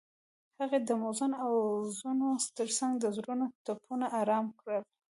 [0.59, 4.83] هغې د موزون اوازونو ترڅنګ د زړونو ټپونه آرام کړل.